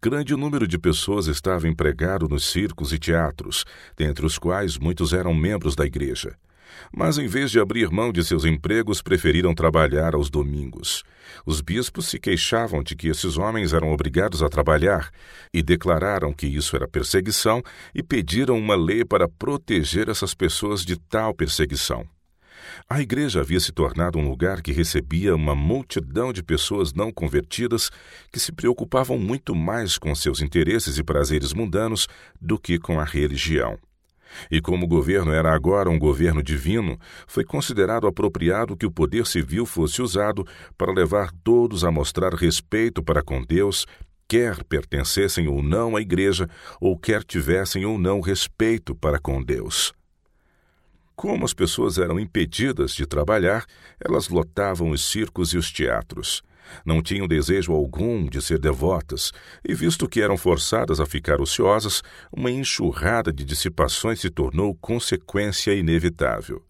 [0.00, 5.34] Grande número de pessoas estava empregado nos circos e teatros, dentre os quais muitos eram
[5.34, 6.34] membros da igreja.
[6.94, 11.04] Mas, em vez de abrir mão de seus empregos, preferiram trabalhar aos domingos.
[11.44, 15.10] Os bispos se queixavam de que esses homens eram obrigados a trabalhar
[15.52, 17.62] e declararam que isso era perseguição
[17.94, 22.06] e pediram uma lei para proteger essas pessoas de tal perseguição.
[22.88, 27.90] A igreja havia se tornado um lugar que recebia uma multidão de pessoas não convertidas
[28.32, 32.08] que se preocupavam muito mais com seus interesses e prazeres mundanos
[32.40, 33.78] do que com a religião.
[34.50, 39.26] E como o governo era agora um governo divino, foi considerado apropriado que o poder
[39.26, 43.86] civil fosse usado para levar todos a mostrar respeito para com Deus,
[44.28, 46.48] quer pertencessem ou não à igreja,
[46.80, 49.92] ou quer tivessem ou não respeito para com Deus.
[51.16, 53.64] Como as pessoas eram impedidas de trabalhar,
[53.98, 56.42] elas lotavam os circos e os teatros.
[56.84, 59.32] Não tinham desejo algum de ser devotas,
[59.66, 62.02] e visto que eram forçadas a ficar ociosas,
[62.32, 66.64] uma enxurrada de dissipações se tornou consequência inevitável.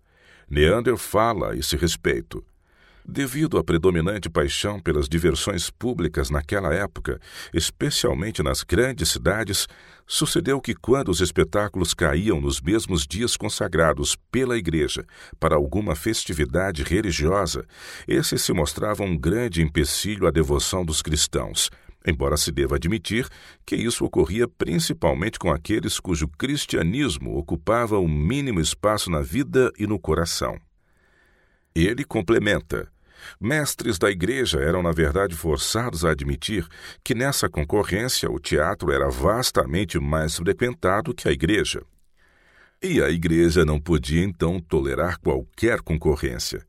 [0.49, 2.45] Neander fala a esse respeito.
[3.11, 7.19] Devido à predominante paixão pelas diversões públicas naquela época,
[7.55, 9.67] especialmente nas grandes cidades,
[10.07, 15.07] sucedeu que, quando os espetáculos caíam nos mesmos dias consagrados pela Igreja
[15.41, 17.65] para alguma festividade religiosa,
[18.07, 21.71] esses se mostravam um grande empecilho à devoção dos cristãos.
[22.07, 23.27] Embora se deva admitir
[23.65, 29.87] que isso ocorria principalmente com aqueles cujo cristianismo ocupava o mínimo espaço na vida e
[29.87, 30.61] no coração.
[31.75, 32.91] Ele complementa:
[33.41, 36.67] Mestres da igreja eram, na verdade, forçados a admitir
[37.03, 41.83] que nessa concorrência o teatro era vastamente mais frequentado que a igreja.
[42.83, 46.65] E a igreja não podia então tolerar qualquer concorrência.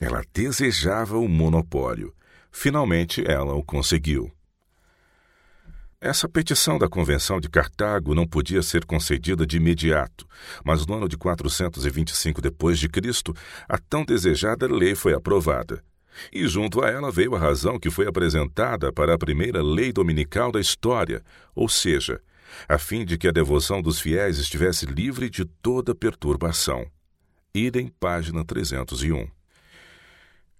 [0.00, 2.12] Ela desejava o monopólio.
[2.50, 4.30] Finalmente ela o conseguiu.
[6.00, 10.26] Essa petição da Convenção de Cartago não podia ser concedida de imediato,
[10.64, 13.32] mas no ano de 425 depois de Cristo,
[13.68, 15.80] a tão desejada lei foi aprovada.
[16.32, 20.52] E junto a ela veio a razão que foi apresentada para a primeira lei dominical
[20.52, 21.22] da história,
[21.54, 22.20] ou seja,
[22.68, 26.86] a fim de que a devoção dos fiéis estivesse livre de toda perturbação.
[27.54, 29.41] Idem, página 301.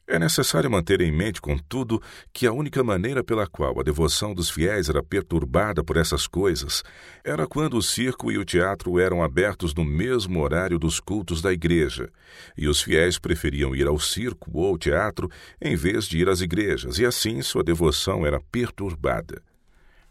[0.06, 4.50] É necessário manter em mente, contudo, que a única maneira pela qual a devoção dos
[4.50, 6.82] fiéis era perturbada por essas coisas
[7.24, 11.52] era quando o circo e o teatro eram abertos no mesmo horário dos cultos da
[11.52, 12.10] igreja,
[12.58, 15.30] e os fiéis preferiam ir ao circo ou ao teatro
[15.60, 19.40] em vez de ir às igrejas, e assim sua devoção era perturbada.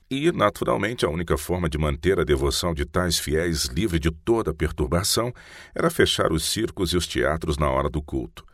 [0.09, 4.53] E, naturalmente, a única forma de manter a devoção de tais fiéis livre de toda
[4.53, 5.33] perturbação
[5.75, 8.45] era fechar os circos e os teatros na hora do culto.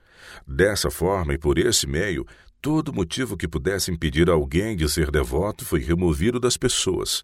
[0.45, 2.25] Dessa forma e por esse meio,
[2.61, 7.23] todo motivo que pudesse impedir alguém de ser devoto foi removido das pessoas.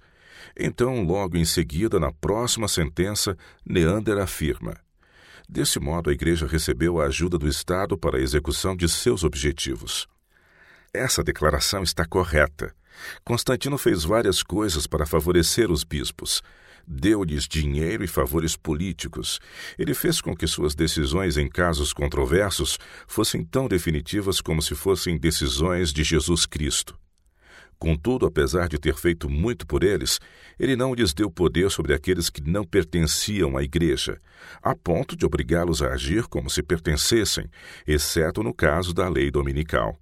[0.58, 4.76] Então, logo em seguida, na próxima sentença, Neander afirma:
[5.48, 10.08] Desse modo, a Igreja recebeu a ajuda do Estado para a execução de seus objetivos.
[10.94, 12.74] Essa declaração está correta.
[13.24, 16.44] Constantino fez várias coisas para favorecer os bispos
[16.88, 19.40] deu-lhes dinheiro e favores políticos.
[19.78, 22.78] Ele fez com que suas decisões em casos controversos
[23.08, 26.98] fossem tão definitivas como se fossem decisões de Jesus Cristo.
[27.80, 30.20] Contudo, apesar de ter feito muito por eles,
[30.58, 34.22] ele não lhes deu poder sobre aqueles que não pertenciam à igreja,
[34.62, 37.46] a ponto de obrigá-los a agir como se pertencessem,
[37.86, 40.00] exceto no caso da lei dominical.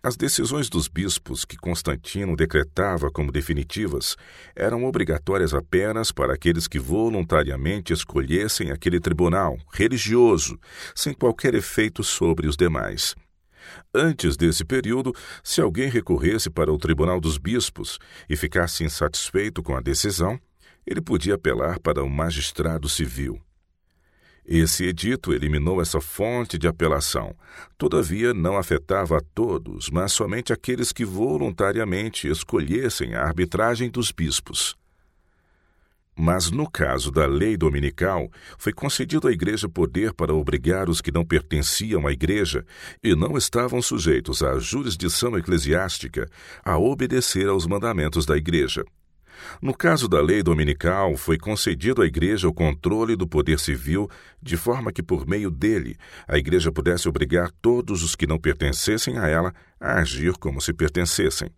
[0.00, 4.16] As decisões dos bispos que Constantino decretava como definitivas
[4.54, 10.56] eram obrigatórias apenas para aqueles que voluntariamente escolhessem aquele tribunal religioso,
[10.94, 13.16] sem qualquer efeito sobre os demais.
[13.92, 17.98] Antes desse período, se alguém recorresse para o tribunal dos bispos
[18.30, 20.38] e ficasse insatisfeito com a decisão,
[20.86, 23.40] ele podia apelar para o magistrado civil.
[24.50, 27.36] Esse edito eliminou essa fonte de apelação.
[27.76, 34.74] Todavia, não afetava a todos, mas somente aqueles que voluntariamente escolhessem a arbitragem dos bispos.
[36.16, 41.12] Mas no caso da lei dominical, foi concedido à Igreja poder para obrigar os que
[41.12, 42.64] não pertenciam à Igreja
[43.04, 46.26] e não estavam sujeitos à jurisdição eclesiástica
[46.64, 48.82] a obedecer aos mandamentos da Igreja.
[49.60, 54.08] No caso da lei dominical, foi concedido à Igreja o controle do poder civil,
[54.42, 59.18] de forma que, por meio dele, a Igreja pudesse obrigar todos os que não pertencessem
[59.18, 61.50] a ela a agir como se pertencessem.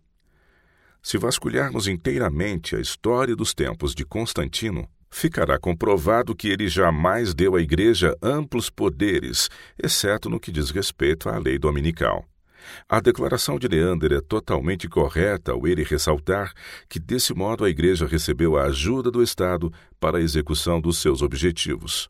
[1.03, 7.55] Se vasculharmos inteiramente a história dos tempos de Constantino, ficará comprovado que ele jamais deu
[7.55, 9.49] à Igreja amplos poderes,
[9.81, 12.25] exceto no que diz respeito à lei dominical.
[12.87, 16.53] A declaração de Leander é totalmente correta ao ele ressaltar
[16.89, 21.21] que, desse modo, a Igreja recebeu a ajuda do Estado para a execução dos seus
[21.21, 22.09] objetivos.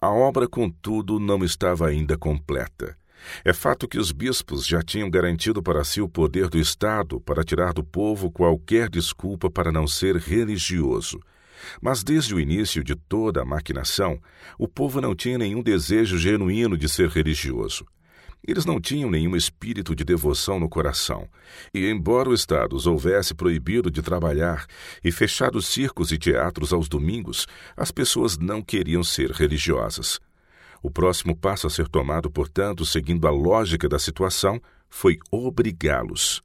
[0.00, 2.96] A obra, contudo, não estava ainda completa.
[3.44, 7.44] É fato que os bispos já tinham garantido para si o poder do Estado para
[7.44, 11.20] tirar do povo qualquer desculpa para não ser religioso.
[11.80, 14.20] Mas desde o início de toda a maquinação,
[14.58, 17.86] o povo não tinha nenhum desejo genuíno de ser religioso.
[18.46, 21.28] Eles não tinham nenhum espírito de devoção no coração,
[21.72, 24.66] e embora o Estado os houvesse proibido de trabalhar
[25.04, 30.18] e fechado circos e teatros aos domingos, as pessoas não queriam ser religiosas.
[30.82, 36.42] O próximo passo a ser tomado, portanto, seguindo a lógica da situação, foi obrigá-los.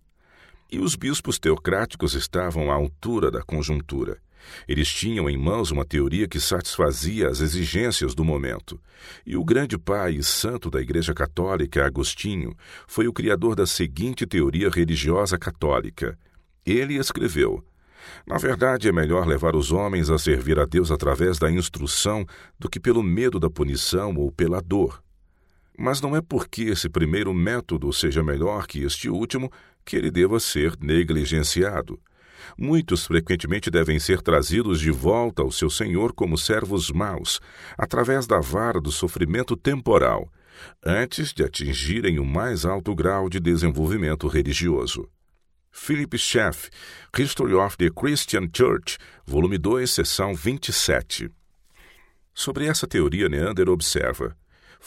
[0.71, 4.19] E os bispos teocráticos estavam à altura da conjuntura.
[4.67, 8.79] Eles tinham em mãos uma teoria que satisfazia as exigências do momento.
[9.25, 12.55] E o grande pai e santo da Igreja Católica, Agostinho,
[12.87, 16.17] foi o criador da seguinte teoria religiosa católica.
[16.65, 17.63] Ele escreveu:
[18.25, 22.25] Na verdade, é melhor levar os homens a servir a Deus através da instrução
[22.59, 25.01] do que pelo medo da punição ou pela dor.
[25.77, 29.51] Mas não é porque esse primeiro método seja melhor que este último
[29.85, 31.99] que ele deva ser negligenciado.
[32.57, 37.39] Muitos frequentemente devem ser trazidos de volta ao seu Senhor como servos maus,
[37.77, 40.31] através da vara do sofrimento temporal,
[40.85, 45.09] antes de atingirem o mais alto grau de desenvolvimento religioso.
[45.71, 46.69] Philip Schaff,
[47.17, 51.29] History of the Christian Church, volume 2, seção 27.
[52.33, 54.35] Sobre essa teoria, Neander observa: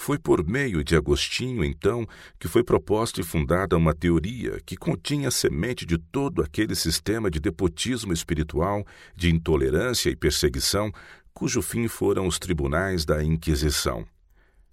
[0.01, 2.07] foi por meio de Agostinho, então,
[2.39, 7.31] que foi proposta e fundada uma teoria que continha a semente de todo aquele sistema
[7.31, 8.83] de depotismo espiritual,
[9.15, 10.91] de intolerância e perseguição,
[11.35, 14.07] cujo fim foram os tribunais da Inquisição.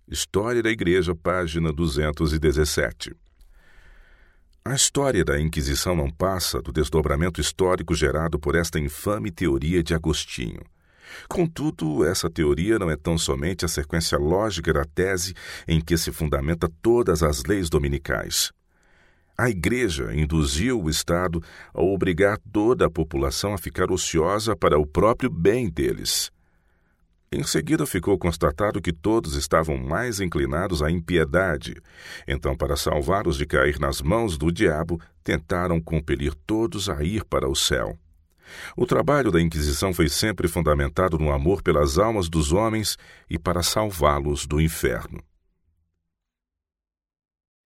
[0.07, 3.13] História da Igreja, página 217.
[4.63, 9.93] A história da Inquisição não passa do desdobramento histórico gerado por esta infame teoria de
[9.93, 10.61] Agostinho.
[11.27, 15.33] Contudo, essa teoria não é tão somente a sequência lógica da tese
[15.67, 18.51] em que se fundamenta todas as leis dominicais.
[19.37, 24.85] A Igreja induziu o Estado a obrigar toda a população a ficar ociosa para o
[24.85, 26.31] próprio bem deles.
[27.31, 31.75] Em seguida ficou constatado que todos estavam mais inclinados à impiedade.
[32.25, 37.47] Então, para salvá-los de cair nas mãos do diabo, tentaram compelir todos a ir para
[37.47, 37.97] o céu.
[38.75, 42.97] O trabalho da Inquisição foi sempre fundamentado no amor pelas almas dos homens
[43.29, 45.21] e para salvá-los do inferno.